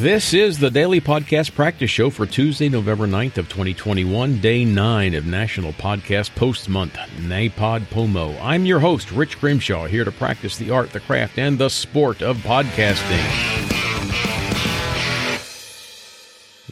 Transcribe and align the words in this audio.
This 0.00 0.32
is 0.32 0.58
the 0.58 0.70
daily 0.70 0.98
podcast 0.98 1.54
practice 1.54 1.90
show 1.90 2.08
for 2.08 2.24
Tuesday, 2.24 2.70
November 2.70 3.06
9th 3.06 3.36
of 3.36 3.50
2021, 3.50 4.40
day 4.40 4.64
9 4.64 5.14
of 5.14 5.26
National 5.26 5.74
Podcast 5.74 6.34
Post 6.34 6.70
Month, 6.70 6.94
NAPOD 7.18 7.82
POMO. 7.90 8.40
I'm 8.40 8.64
your 8.64 8.80
host, 8.80 9.12
Rich 9.12 9.38
Grimshaw, 9.38 9.88
here 9.88 10.06
to 10.06 10.10
practice 10.10 10.56
the 10.56 10.70
art, 10.70 10.92
the 10.92 11.00
craft, 11.00 11.38
and 11.38 11.58
the 11.58 11.68
sport 11.68 12.22
of 12.22 12.38
podcasting. 12.38 13.20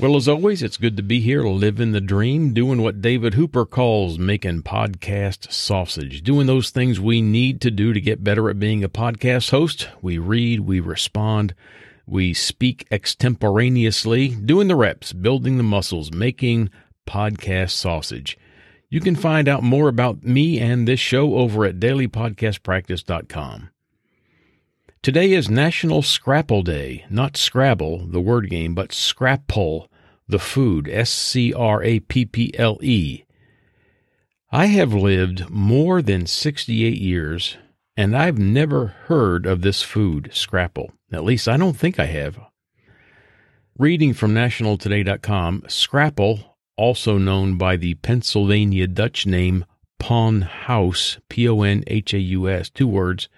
Well, 0.01 0.17
as 0.17 0.27
always, 0.27 0.63
it's 0.63 0.79
good 0.79 0.97
to 0.97 1.03
be 1.03 1.21
here, 1.21 1.43
living 1.43 1.93
the 1.93 2.01
dream, 2.01 2.55
doing 2.55 2.81
what 2.81 3.03
David 3.03 3.35
Hooper 3.35 3.67
calls 3.67 4.19
making 4.19 4.63
podcast 4.63 5.53
sausage, 5.53 6.23
doing 6.23 6.47
those 6.47 6.71
things 6.71 6.99
we 6.99 7.21
need 7.21 7.61
to 7.61 7.71
do 7.71 7.93
to 7.93 8.01
get 8.01 8.25
better 8.25 8.49
at 8.49 8.59
being 8.59 8.83
a 8.83 8.89
podcast 8.89 9.51
host. 9.51 9.91
We 10.01 10.17
read, 10.17 10.61
we 10.61 10.81
respond, 10.81 11.55
we 12.09 12.33
speak 12.33 12.87
extemporaneously, 12.91 14.29
doing 14.29 14.69
the 14.69 14.77
reps, 14.77 15.13
building 15.13 15.57
the 15.57 15.63
muscles, 15.63 16.13
making 16.13 16.71
podcast 17.07 17.71
sausage. 17.71 18.39
You 18.89 19.01
can 19.01 19.17
find 19.17 19.49
out 19.49 19.63
more 19.63 19.89
about 19.89 20.25
me 20.25 20.59
and 20.59 20.89
this 20.89 21.01
show 21.01 21.35
over 21.35 21.65
at 21.65 21.79
dailypodcastpractice.com. 21.79 23.71
Today 25.03 25.33
is 25.33 25.51
National 25.51 26.03
Scrapple 26.03 26.63
Day, 26.63 27.05
not 27.11 27.37
Scrabble, 27.37 28.07
the 28.07 28.21
word 28.21 28.51
game, 28.51 28.75
but 28.75 28.93
Scrapple, 28.93 29.91
the 30.27 30.39
food, 30.39 30.89
S 30.89 31.11
C 31.11 31.53
R 31.53 31.83
A 31.83 32.01
P 32.01 32.25
P 32.25 32.53
L 32.59 32.79
E. 32.83 33.25
I 34.51 34.67
have 34.67 34.95
lived 34.95 35.51
more 35.51 36.01
than 36.01 36.27
68 36.27 36.99
years, 36.99 37.59
and 37.97 38.17
I've 38.17 38.39
never 38.39 38.87
heard 38.87 39.47
of 39.47 39.61
this 39.61 39.83
food, 39.83 40.31
Scrapple. 40.33 40.91
At 41.13 41.25
least 41.25 41.49
I 41.49 41.57
don't 41.57 41.77
think 41.77 41.99
I 41.99 42.07
have. 42.07 42.39
Reading 43.79 44.13
from 44.13 44.35
nationaltoday.com, 44.35 45.65
Scrapple, 45.69 46.57
also 46.77 47.17
known 47.17 47.57
by 47.57 47.77
the 47.77 47.95
Pennsylvania 47.95 48.87
Dutch 48.87 49.27
name 49.27 49.65
Pon 49.99 50.43
Haus, 50.43 51.19
P 51.29 51.49
O 51.49 51.63
N 51.63 51.83
H 51.87 52.15
A 52.15 52.19
U 52.19 52.49
S, 52.49 52.71
two 52.71 52.87
words, 52.87 53.29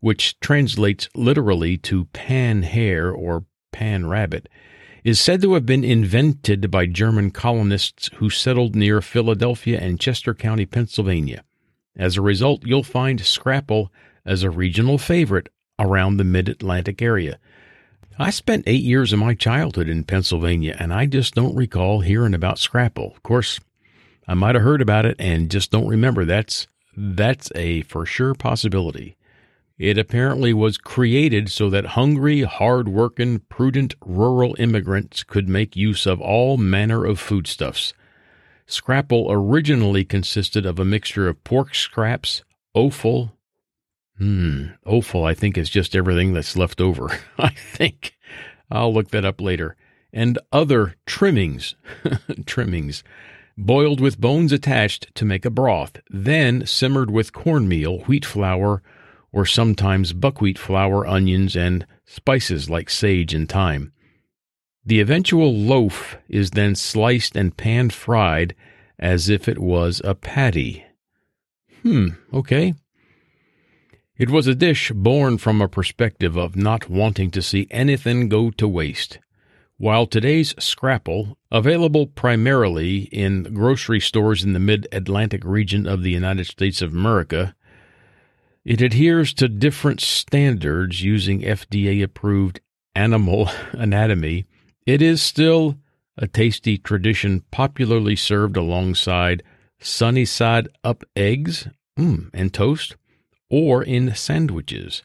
which 0.00 0.38
translates 0.40 1.08
literally 1.14 1.76
to 1.78 2.06
pan 2.06 2.62
hare 2.62 3.10
or 3.10 3.44
pan 3.72 4.06
rabbit, 4.06 4.48
is 5.04 5.20
said 5.20 5.42
to 5.42 5.54
have 5.54 5.66
been 5.66 5.84
invented 5.84 6.70
by 6.70 6.86
German 6.86 7.30
colonists 7.30 8.10
who 8.16 8.30
settled 8.30 8.74
near 8.74 9.00
Philadelphia 9.00 9.78
and 9.80 10.00
Chester 10.00 10.34
County, 10.34 10.66
Pennsylvania. 10.66 11.44
As 11.96 12.16
a 12.16 12.22
result, 12.22 12.64
you'll 12.64 12.82
find 12.82 13.20
scrapple 13.20 13.92
as 14.24 14.42
a 14.42 14.50
regional 14.50 14.98
favorite 14.98 15.48
around 15.78 16.16
the 16.16 16.24
mid 16.24 16.48
Atlantic 16.48 17.02
area. 17.02 17.38
I 18.18 18.30
spent 18.30 18.64
eight 18.66 18.82
years 18.82 19.12
of 19.12 19.18
my 19.18 19.34
childhood 19.34 19.88
in 19.88 20.04
Pennsylvania, 20.04 20.74
and 20.78 20.92
I 20.92 21.04
just 21.06 21.34
don't 21.34 21.54
recall 21.54 22.00
hearing 22.00 22.32
about 22.32 22.58
scrapple. 22.58 23.12
Of 23.14 23.22
course, 23.22 23.60
I 24.26 24.34
might 24.34 24.54
have 24.54 24.64
heard 24.64 24.80
about 24.80 25.04
it 25.04 25.16
and 25.18 25.50
just 25.50 25.70
don't 25.70 25.88
remember. 25.88 26.24
That's 26.24 26.66
that's 26.96 27.52
a 27.54 27.82
for 27.82 28.06
sure 28.06 28.34
possibility. 28.34 29.16
It 29.78 29.98
apparently 29.98 30.54
was 30.54 30.78
created 30.78 31.50
so 31.50 31.68
that 31.68 31.84
hungry, 31.88 32.40
hard-working, 32.42 33.40
prudent 33.50 33.94
rural 34.00 34.56
immigrants 34.58 35.22
could 35.22 35.50
make 35.50 35.76
use 35.76 36.06
of 36.06 36.18
all 36.18 36.56
manner 36.56 37.04
of 37.04 37.20
foodstuffs. 37.20 37.92
Scrapple 38.66 39.26
originally 39.28 40.02
consisted 40.02 40.64
of 40.64 40.78
a 40.78 40.84
mixture 40.86 41.28
of 41.28 41.44
pork 41.44 41.74
scraps, 41.74 42.42
offal. 42.72 43.35
Hmm, 44.18 44.68
offal, 44.84 45.24
I 45.24 45.34
think, 45.34 45.58
is 45.58 45.68
just 45.68 45.94
everything 45.94 46.32
that's 46.32 46.56
left 46.56 46.80
over. 46.80 47.08
I 47.38 47.50
think. 47.50 48.16
I'll 48.70 48.92
look 48.92 49.10
that 49.10 49.24
up 49.24 49.40
later. 49.40 49.76
And 50.12 50.38
other 50.52 50.94
trimmings. 51.04 51.74
trimmings. 52.46 53.04
Boiled 53.58 54.00
with 54.00 54.20
bones 54.20 54.52
attached 54.52 55.14
to 55.14 55.24
make 55.24 55.44
a 55.44 55.50
broth, 55.50 56.00
then 56.10 56.66
simmered 56.66 57.10
with 57.10 57.32
cornmeal, 57.32 58.00
wheat 58.00 58.24
flour, 58.24 58.82
or 59.32 59.46
sometimes 59.46 60.12
buckwheat 60.12 60.58
flour, 60.58 61.06
onions, 61.06 61.56
and 61.56 61.86
spices 62.04 62.70
like 62.70 62.88
sage 62.90 63.34
and 63.34 63.48
thyme. 63.48 63.92
The 64.84 65.00
eventual 65.00 65.54
loaf 65.54 66.16
is 66.28 66.52
then 66.52 66.74
sliced 66.74 67.34
and 67.36 67.56
pan 67.56 67.90
fried 67.90 68.54
as 68.98 69.28
if 69.28 69.48
it 69.48 69.58
was 69.58 70.00
a 70.04 70.14
patty. 70.14 70.84
Hmm, 71.82 72.10
okay. 72.32 72.74
It 74.18 74.30
was 74.30 74.46
a 74.46 74.54
dish 74.54 74.92
born 74.92 75.36
from 75.36 75.60
a 75.60 75.68
perspective 75.68 76.36
of 76.38 76.56
not 76.56 76.88
wanting 76.88 77.30
to 77.32 77.42
see 77.42 77.66
anything 77.70 78.30
go 78.30 78.50
to 78.52 78.66
waste. 78.66 79.18
While 79.76 80.06
today's 80.06 80.54
scrapple, 80.58 81.36
available 81.52 82.06
primarily 82.06 83.10
in 83.12 83.42
grocery 83.52 84.00
stores 84.00 84.42
in 84.42 84.54
the 84.54 84.58
mid 84.58 84.88
Atlantic 84.90 85.44
region 85.44 85.86
of 85.86 86.02
the 86.02 86.12
United 86.12 86.46
States 86.46 86.80
of 86.80 86.94
America, 86.94 87.54
it 88.64 88.80
adheres 88.80 89.34
to 89.34 89.48
different 89.48 90.00
standards 90.00 91.02
using 91.02 91.42
FDA 91.42 92.02
approved 92.02 92.60
animal 92.94 93.50
anatomy. 93.72 94.46
It 94.86 95.02
is 95.02 95.20
still 95.20 95.76
a 96.16 96.26
tasty 96.26 96.78
tradition 96.78 97.42
popularly 97.50 98.16
served 98.16 98.56
alongside 98.56 99.42
sunny 99.78 100.24
side 100.24 100.68
up 100.82 101.04
eggs 101.14 101.68
mm, 101.98 102.30
and 102.32 102.54
toast 102.54 102.96
or 103.48 103.82
in 103.82 104.14
sandwiches. 104.14 105.02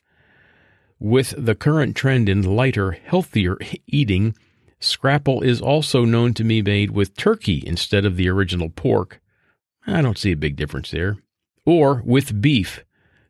With 0.99 1.33
the 1.37 1.55
current 1.55 1.95
trend 1.95 2.29
in 2.29 2.43
lighter, 2.43 2.91
healthier 2.91 3.57
eating, 3.87 4.35
scrapple 4.79 5.41
is 5.41 5.61
also 5.61 6.05
known 6.05 6.33
to 6.35 6.43
be 6.43 6.61
made 6.61 6.91
with 6.91 7.17
turkey 7.17 7.63
instead 7.65 8.05
of 8.05 8.17
the 8.17 8.29
original 8.29 8.69
pork. 8.69 9.19
I 9.87 10.01
don't 10.01 10.17
see 10.17 10.31
a 10.31 10.37
big 10.37 10.55
difference 10.55 10.91
there. 10.91 11.17
Or 11.65 12.01
with 12.05 12.41
beef 12.41 12.83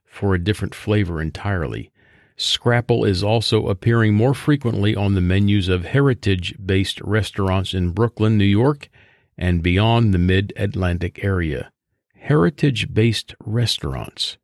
for 0.05 0.35
a 0.35 0.43
different 0.43 0.75
flavor 0.75 1.21
entirely. 1.21 1.91
Scrapple 2.35 3.05
is 3.05 3.23
also 3.23 3.67
appearing 3.67 4.15
more 4.15 4.33
frequently 4.33 4.95
on 4.95 5.13
the 5.13 5.21
menus 5.21 5.69
of 5.69 5.85
heritage 5.85 6.55
based 6.63 6.99
restaurants 7.01 7.73
in 7.73 7.91
Brooklyn, 7.91 8.37
New 8.37 8.43
York, 8.43 8.89
and 9.37 9.63
beyond 9.63 10.13
the 10.13 10.17
mid 10.17 10.51
Atlantic 10.55 11.23
area. 11.23 11.71
Heritage 12.15 12.93
based 12.93 13.35
restaurants. 13.45 14.37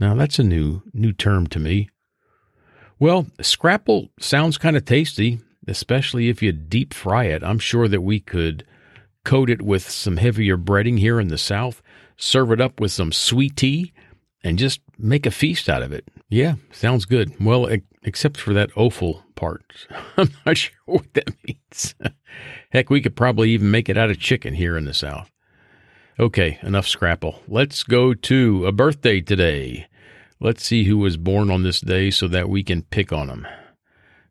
Now 0.00 0.14
that's 0.14 0.38
a 0.38 0.44
new 0.44 0.82
new 0.92 1.12
term 1.12 1.46
to 1.48 1.58
me. 1.58 1.88
Well, 2.98 3.26
scrapple 3.40 4.10
sounds 4.18 4.58
kind 4.58 4.76
of 4.76 4.84
tasty, 4.84 5.40
especially 5.66 6.28
if 6.28 6.42
you 6.42 6.52
deep 6.52 6.92
fry 6.92 7.24
it. 7.24 7.44
I'm 7.44 7.58
sure 7.58 7.88
that 7.88 8.00
we 8.00 8.20
could 8.20 8.64
coat 9.24 9.50
it 9.50 9.62
with 9.62 9.88
some 9.88 10.16
heavier 10.16 10.56
breading 10.56 10.98
here 10.98 11.20
in 11.20 11.28
the 11.28 11.38
South, 11.38 11.82
serve 12.16 12.50
it 12.50 12.60
up 12.60 12.80
with 12.80 12.90
some 12.90 13.12
sweet 13.12 13.56
tea, 13.56 13.92
and 14.42 14.58
just 14.58 14.80
make 14.98 15.26
a 15.26 15.30
feast 15.30 15.68
out 15.68 15.82
of 15.82 15.92
it. 15.92 16.08
Yeah, 16.28 16.54
sounds 16.72 17.04
good. 17.04 17.32
Well, 17.44 17.68
except 18.02 18.38
for 18.38 18.52
that 18.54 18.70
offal 18.76 19.22
part. 19.34 19.86
I'm 20.16 20.30
not 20.46 20.56
sure 20.56 20.74
what 20.86 21.12
that 21.14 21.30
means. 21.46 21.94
Heck, 22.70 22.90
we 22.90 23.00
could 23.00 23.16
probably 23.16 23.50
even 23.50 23.70
make 23.70 23.88
it 23.88 23.98
out 23.98 24.10
of 24.10 24.18
chicken 24.18 24.54
here 24.54 24.76
in 24.76 24.84
the 24.84 24.94
South. 24.94 25.30
Okay, 26.18 26.58
enough 26.62 26.88
scrapple. 26.88 27.42
Let's 27.46 27.82
go 27.84 28.12
to 28.12 28.66
a 28.66 28.72
birthday 28.72 29.20
today. 29.20 29.87
Let's 30.40 30.64
see 30.64 30.84
who 30.84 30.98
was 30.98 31.16
born 31.16 31.50
on 31.50 31.64
this 31.64 31.80
day 31.80 32.10
so 32.10 32.28
that 32.28 32.48
we 32.48 32.62
can 32.62 32.82
pick 32.82 33.12
on 33.12 33.26
them. 33.26 33.46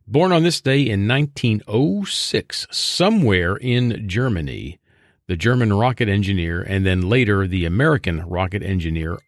Born 0.08 0.32
on 0.32 0.44
this 0.44 0.62
day 0.62 0.82
in 0.88 1.06
1906, 1.06 2.68
somewhere 2.72 3.58
in 3.58 4.08
Germany, 4.08 4.80
the 5.28 5.36
German 5.36 5.74
rocket 5.74 6.08
engineer 6.08 6.62
and 6.62 6.86
then 6.86 7.10
later 7.10 7.46
the 7.46 7.66
American 7.66 8.22
rocket 8.26 8.64
engineer 8.64 9.20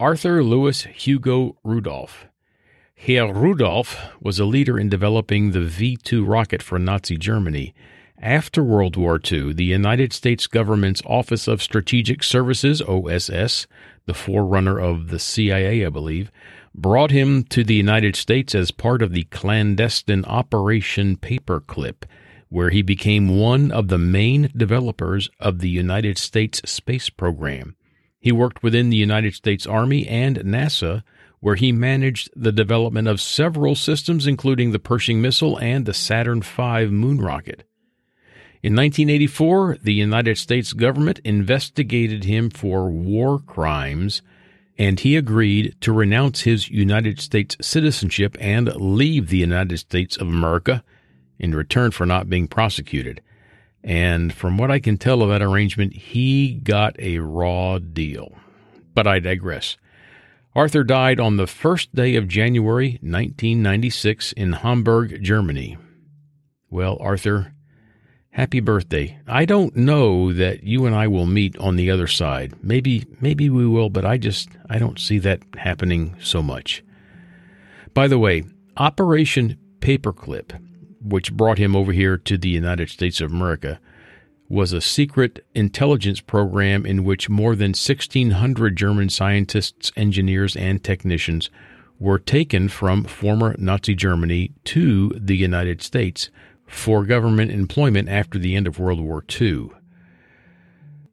Arthur 0.00 0.42
Louis 0.42 0.82
Hugo 0.82 1.56
Rudolph. 1.62 2.26
Herr 2.96 3.32
Rudolph 3.32 3.96
was 4.20 4.40
a 4.40 4.44
leader 4.44 4.76
in 4.76 4.88
developing 4.88 5.52
the 5.52 5.60
V 5.60 5.96
2 5.96 6.24
rocket 6.24 6.60
for 6.60 6.80
Nazi 6.80 7.16
Germany. 7.16 7.72
After 8.22 8.62
World 8.62 8.96
War 8.96 9.20
II, 9.20 9.54
the 9.54 9.64
United 9.64 10.12
States 10.12 10.46
government's 10.46 11.02
Office 11.04 11.48
of 11.48 11.62
Strategic 11.62 12.22
Services, 12.22 12.80
OSS, 12.80 13.66
the 14.06 14.14
forerunner 14.14 14.78
of 14.78 15.08
the 15.08 15.18
CIA, 15.18 15.84
I 15.84 15.88
believe, 15.88 16.30
brought 16.74 17.10
him 17.10 17.42
to 17.44 17.64
the 17.64 17.74
United 17.74 18.14
States 18.14 18.54
as 18.54 18.70
part 18.70 19.02
of 19.02 19.12
the 19.12 19.24
clandestine 19.24 20.24
Operation 20.26 21.16
Paperclip, 21.16 22.04
where 22.48 22.70
he 22.70 22.82
became 22.82 23.36
one 23.36 23.72
of 23.72 23.88
the 23.88 23.98
main 23.98 24.50
developers 24.56 25.28
of 25.40 25.58
the 25.58 25.68
United 25.68 26.16
States 26.16 26.62
space 26.64 27.10
program. 27.10 27.74
He 28.20 28.32
worked 28.32 28.62
within 28.62 28.90
the 28.90 28.96
United 28.96 29.34
States 29.34 29.66
Army 29.66 30.06
and 30.06 30.38
NASA, 30.38 31.02
where 31.40 31.56
he 31.56 31.72
managed 31.72 32.30
the 32.34 32.52
development 32.52 33.08
of 33.08 33.20
several 33.20 33.74
systems, 33.74 34.26
including 34.26 34.70
the 34.70 34.78
Pershing 34.78 35.20
missile 35.20 35.58
and 35.58 35.84
the 35.84 35.92
Saturn 35.92 36.42
V 36.42 36.86
moon 36.86 37.20
rocket. 37.20 37.64
In 38.64 38.74
1984, 38.74 39.80
the 39.82 39.92
United 39.92 40.38
States 40.38 40.72
government 40.72 41.20
investigated 41.22 42.24
him 42.24 42.48
for 42.48 42.88
war 42.88 43.38
crimes, 43.38 44.22
and 44.78 44.98
he 44.98 45.16
agreed 45.16 45.76
to 45.82 45.92
renounce 45.92 46.40
his 46.40 46.70
United 46.70 47.20
States 47.20 47.58
citizenship 47.60 48.38
and 48.40 48.74
leave 48.76 49.28
the 49.28 49.36
United 49.36 49.76
States 49.76 50.16
of 50.16 50.28
America 50.28 50.82
in 51.38 51.54
return 51.54 51.90
for 51.90 52.06
not 52.06 52.30
being 52.30 52.48
prosecuted. 52.48 53.20
And 53.82 54.32
from 54.32 54.56
what 54.56 54.70
I 54.70 54.78
can 54.78 54.96
tell 54.96 55.20
of 55.20 55.28
that 55.28 55.42
arrangement, 55.42 55.92
he 55.92 56.54
got 56.54 56.98
a 56.98 57.18
raw 57.18 57.78
deal. 57.78 58.34
But 58.94 59.06
I 59.06 59.18
digress. 59.18 59.76
Arthur 60.56 60.84
died 60.84 61.20
on 61.20 61.36
the 61.36 61.46
first 61.46 61.94
day 61.94 62.16
of 62.16 62.28
January 62.28 62.92
1996 63.02 64.32
in 64.32 64.52
Hamburg, 64.54 65.22
Germany. 65.22 65.76
Well, 66.70 66.96
Arthur, 66.98 67.53
happy 68.34 68.60
birthday. 68.60 69.18
I 69.26 69.44
don't 69.44 69.74
know 69.74 70.32
that 70.32 70.62
you 70.62 70.86
and 70.86 70.94
I 70.94 71.08
will 71.08 71.26
meet 71.26 71.56
on 71.58 71.74
the 71.76 71.90
other 71.90 72.06
side. 72.06 72.54
Maybe 72.62 73.04
maybe 73.20 73.50
we 73.50 73.66
will, 73.66 73.90
but 73.90 74.04
I 74.04 74.18
just 74.18 74.48
I 74.68 74.78
don't 74.78 75.00
see 75.00 75.18
that 75.20 75.42
happening 75.56 76.14
so 76.20 76.42
much. 76.42 76.84
By 77.94 78.06
the 78.06 78.18
way, 78.18 78.44
Operation 78.76 79.58
Paperclip 79.80 80.52
which 81.04 81.34
brought 81.34 81.58
him 81.58 81.76
over 81.76 81.92
here 81.92 82.16
to 82.16 82.38
the 82.38 82.48
United 82.48 82.88
States 82.88 83.20
of 83.20 83.30
America, 83.30 83.78
was 84.48 84.72
a 84.72 84.80
secret 84.80 85.44
intelligence 85.54 86.20
program 86.20 86.86
in 86.86 87.04
which 87.04 87.28
more 87.28 87.54
than 87.54 87.70
1,600 87.70 88.76
German 88.76 89.08
scientists, 89.08 89.92
engineers, 89.96 90.56
and 90.56 90.82
technicians 90.82 91.50
were 91.98 92.18
taken 92.18 92.68
from 92.68 93.04
former 93.04 93.54
Nazi 93.58 93.94
Germany 93.94 94.52
to 94.64 95.10
the 95.10 95.36
United 95.36 95.82
States 95.82 96.30
for 96.66 97.04
government 97.04 97.50
employment 97.50 98.08
after 98.08 98.38
the 98.38 98.56
end 98.56 98.66
of 98.66 98.78
World 98.78 99.00
War 99.00 99.24
II. 99.40 99.70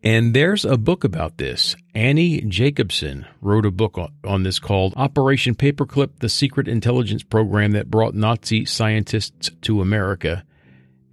And 0.04 0.34
there's 0.34 0.66
a 0.66 0.78
book 0.78 1.04
about 1.04 1.38
this. 1.38 1.76
Annie 1.94 2.42
Jacobsen 2.42 3.28
wrote 3.40 3.68
a 3.68 3.72
book 3.72 4.00
on 4.24 4.44
this 4.44 4.58
called 4.58 4.94
Operation 4.96 5.54
Paperclip 5.54 6.20
The 6.20 6.30
Secret 6.30 6.68
Intelligence 6.68 7.22
Program 7.22 7.72
That 7.72 7.92
Brought 7.92 8.16
Nazi 8.16 8.66
Scientists 8.66 9.52
to 9.62 9.80
America. 9.80 10.44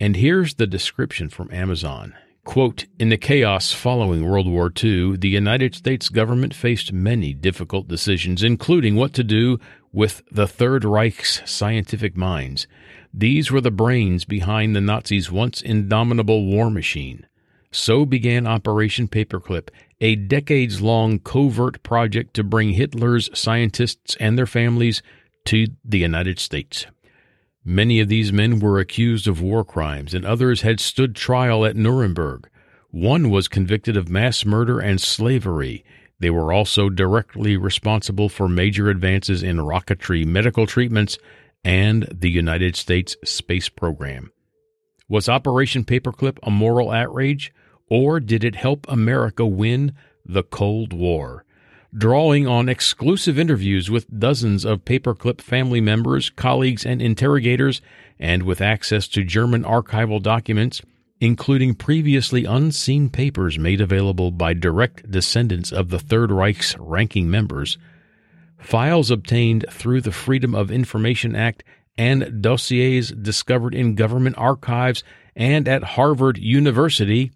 And 0.01 0.17
here's 0.17 0.55
the 0.55 0.67
description 0.67 1.29
from 1.29 1.53
Amazon. 1.53 2.15
Quote, 2.49 2.87
in 2.99 3.11
the 3.11 3.19
chaos 3.19 3.73
following 3.73 4.25
World 4.25 4.49
War 4.49 4.73
II, 4.83 5.19
the 5.19 5.29
United 5.29 5.75
States 5.75 6.09
government 6.09 6.55
faced 6.55 6.95
many 6.95 7.35
difficult 7.35 7.89
decisions, 7.89 8.43
including 8.43 8.97
what 8.97 9.13
to 9.13 9.23
do 9.23 9.61
with 9.93 10.23
the 10.33 10.47
Third 10.47 10.83
Reich's 10.83 11.43
scientific 11.45 12.17
minds. 12.17 12.67
These 13.13 13.51
were 13.51 13.61
the 13.61 13.71
brains 13.71 14.25
behind 14.25 14.75
the 14.75 14.81
Nazis' 14.81 15.31
once 15.31 15.61
indomitable 15.61 16.47
war 16.47 16.71
machine. 16.71 17.27
So 17.71 18.07
began 18.07 18.47
Operation 18.47 19.09
Paperclip, 19.09 19.69
a 20.01 20.17
decades 20.17 20.81
long 20.81 21.19
covert 21.19 21.83
project 21.83 22.33
to 22.33 22.43
bring 22.43 22.71
Hitler's 22.71 23.29
scientists 23.39 24.17
and 24.19 24.39
their 24.39 24.47
families 24.47 25.03
to 25.45 25.67
the 25.85 25.99
United 25.99 26.39
States. 26.39 26.87
Many 27.69 28.01
of 28.01 28.09
these 28.09 28.33
men 28.33 28.61
were 28.61 28.79
accused 28.79 29.29
of 29.29 29.43
war 29.43 29.63
crimes, 29.63 30.15
and 30.15 30.25
others 30.25 30.63
had 30.63 30.81
stood 30.81 31.15
trial 31.15 31.67
at 31.67 31.77
Nuremberg. 31.77 32.49
One 32.91 33.29
was 33.29 33.47
convicted 33.47 33.95
of 33.95 34.09
mass 34.09 34.47
murder 34.47 34.79
and 34.81 34.99
slavery. 34.99 35.85
They 36.19 36.31
were 36.31 36.51
also 36.51 36.89
directly 36.89 37.59
responsible 37.59 38.31
for 38.31 38.49
major 38.49 38.89
advances 38.89 39.43
in 39.43 39.59
rocketry, 39.59 40.25
medical 40.25 40.67
treatments, 40.67 41.19
and 41.63 42.09
the 42.11 42.31
United 42.31 42.75
States 42.75 43.19
space 43.23 43.69
program. 43.69 44.33
Was 45.07 45.29
Operation 45.29 45.85
Paperclip 45.85 46.39
a 46.43 46.51
moral 46.51 46.91
outrage? 46.91 47.53
Or 47.91 48.19
did 48.19 48.45
it 48.45 48.55
help 48.55 48.87
America 48.89 49.45
win 49.45 49.93
the 50.25 50.43
Cold 50.43 50.95
War? 50.95 51.45
Drawing 51.97 52.47
on 52.47 52.69
exclusive 52.69 53.39
interviews 53.39 53.91
with 53.91 54.19
dozens 54.21 54.67
of 54.67 54.85
Paperclip 54.85 55.41
family 55.41 55.81
members, 55.81 56.29
colleagues, 56.29 56.85
and 56.85 57.01
interrogators, 57.01 57.81
and 58.19 58.43
with 58.43 58.61
access 58.61 59.09
to 59.09 59.25
German 59.25 59.65
archival 59.65 60.23
documents, 60.23 60.83
including 61.19 61.75
previously 61.75 62.45
unseen 62.45 63.09
papers 63.09 63.59
made 63.59 63.81
available 63.81 64.31
by 64.31 64.53
direct 64.53 65.11
descendants 65.11 65.73
of 65.73 65.89
the 65.89 65.99
Third 65.99 66.31
Reich's 66.31 66.77
ranking 66.79 67.31
members, 67.31 67.79
files 68.59 69.11
obtained 69.11 69.65
through 69.71 70.03
the 70.03 70.13
Freedom 70.13 70.55
of 70.55 70.71
Information 70.71 71.35
Act, 71.35 71.65
and 71.97 72.43
dossiers 72.43 73.11
discovered 73.13 73.75
in 73.75 73.95
government 73.95 74.37
archives 74.37 75.03
and 75.35 75.67
at 75.67 75.83
Harvard 75.83 76.37
University. 76.37 77.33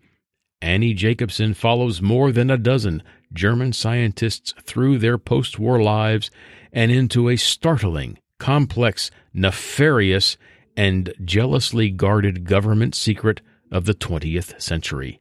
Annie 0.61 0.95
Jacobsen 0.95 1.55
follows 1.55 2.03
more 2.03 2.31
than 2.31 2.51
a 2.51 2.59
dozen 2.59 3.03
German 3.33 3.73
scientists 3.73 4.55
through 4.63 4.99
their 4.99 5.19
post 5.19 5.59
war 5.59 5.83
lives 5.83 6.31
and 6.73 6.91
into 6.91 7.29
a 7.29 7.37
startling, 7.37 8.19
complex, 8.39 9.11
nefarious, 9.33 10.37
and 10.77 11.13
jealously 11.25 11.91
guarded 11.91 12.45
government 12.45 12.95
secret 12.95 13.41
of 13.71 13.85
the 13.85 13.95
20th 13.95 14.61
century. 14.61 15.21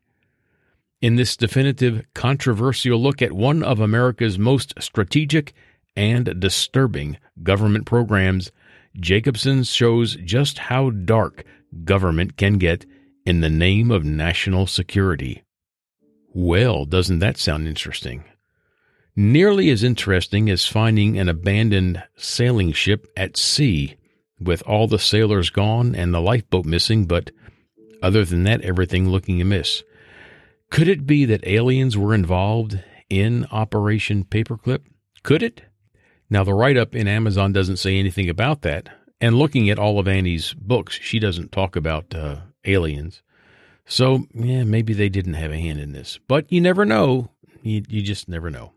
In 1.01 1.15
this 1.15 1.35
definitive, 1.35 2.05
controversial 2.13 3.01
look 3.01 3.21
at 3.21 3.31
one 3.31 3.63
of 3.63 3.79
America's 3.79 4.37
most 4.37 4.73
strategic 4.79 5.53
and 5.95 6.39
disturbing 6.39 7.17
government 7.41 7.85
programs, 7.85 8.51
Jacobsen 8.99 9.63
shows 9.63 10.15
just 10.17 10.57
how 10.57 10.89
dark 10.89 11.43
government 11.83 12.37
can 12.37 12.57
get 12.57 12.85
in 13.25 13.41
the 13.41 13.49
name 13.49 13.91
of 13.91 14.03
national 14.03 14.67
security. 14.67 15.43
Well, 16.33 16.86
doesn't 16.86 17.19
that 17.19 17.38
sound 17.38 17.68
interesting? 17.68 18.24
Nearly 19.16 19.69
as 19.69 19.83
interesting 19.83 20.50
as 20.50 20.66
finding 20.66 21.19
an 21.19 21.28
abandoned 21.28 22.04
sailing 22.16 22.72
ship 22.72 23.07
at 23.18 23.36
sea 23.36 23.95
with 24.39 24.63
all 24.63 24.88
the 24.88 25.00
sailors 25.00 25.50
gone 25.50 25.94
and 25.94 26.13
the 26.13 26.22
lifeboat 26.22 26.66
missing, 26.66 27.06
but 27.06 27.31
other 28.01 28.24
than 28.24 28.44
that, 28.44 28.62
everything 28.62 29.10
looking 29.10 29.42
amiss. 29.42 29.83
Could 30.69 30.88
it 30.88 31.06
be 31.06 31.25
that 31.25 31.45
aliens 31.45 31.98
were 31.98 32.13
involved 32.13 32.81
in 33.10 33.45
Operation 33.51 34.24
Paperclip? 34.24 34.81
Could 35.24 35.44
it? 35.44 35.62
Now, 36.30 36.45
the 36.45 36.54
write 36.54 36.78
up 36.78 36.95
in 36.95 37.10
Amazon 37.10 37.51
doesn't 37.51 37.78
say 37.78 37.98
anything 37.98 38.30
about 38.30 38.62
that. 38.62 38.88
And 39.19 39.38
looking 39.38 39.69
at 39.69 39.78
all 39.78 40.00
of 40.00 40.07
Annie's 40.07 40.54
books, 40.54 40.98
she 41.01 41.19
doesn't 41.19 41.51
talk 41.51 41.75
about 41.75 42.16
uh, 42.16 42.38
aliens. 42.63 43.22
So, 43.86 44.25
yeah, 44.33 44.63
maybe 44.63 44.94
they 44.94 45.10
didn't 45.10 45.33
have 45.33 45.51
a 45.51 45.60
hand 45.60 45.80
in 45.80 45.92
this. 45.92 46.19
But 46.28 46.51
you 46.51 46.62
never 46.62 46.86
know. 46.86 47.30
You, 47.62 47.83
you 47.89 48.01
just 48.01 48.30
never 48.30 48.50
know. 48.50 48.74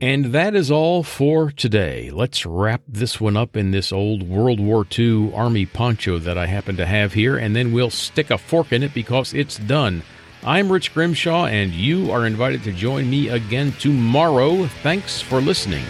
And 0.00 0.26
that 0.26 0.56
is 0.56 0.68
all 0.68 1.04
for 1.04 1.52
today. 1.52 2.10
Let's 2.10 2.44
wrap 2.44 2.82
this 2.88 3.20
one 3.20 3.36
up 3.36 3.56
in 3.56 3.70
this 3.70 3.92
old 3.92 4.28
World 4.28 4.58
War 4.58 4.84
II 4.98 5.32
Army 5.32 5.64
poncho 5.64 6.18
that 6.18 6.36
I 6.36 6.46
happen 6.46 6.76
to 6.78 6.86
have 6.86 7.12
here, 7.12 7.36
and 7.36 7.54
then 7.54 7.72
we'll 7.72 7.88
stick 7.88 8.30
a 8.32 8.36
fork 8.36 8.72
in 8.72 8.82
it 8.82 8.92
because 8.94 9.32
it's 9.32 9.58
done. 9.58 10.02
I'm 10.42 10.72
Rich 10.72 10.92
Grimshaw, 10.92 11.46
and 11.46 11.70
you 11.70 12.10
are 12.10 12.26
invited 12.26 12.64
to 12.64 12.72
join 12.72 13.08
me 13.08 13.28
again 13.28 13.70
tomorrow. 13.78 14.66
Thanks 14.82 15.20
for 15.20 15.40
listening. 15.40 15.84